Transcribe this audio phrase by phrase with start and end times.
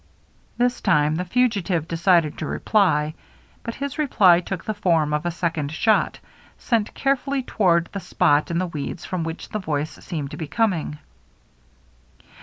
[0.57, 3.13] This time the fugitive decided to reply;
[3.61, 6.17] but his reply took the form of a second shot,
[6.57, 10.47] sent carefully toward the spot in the weeds from which the voice seemed to be
[10.47, 10.97] coming.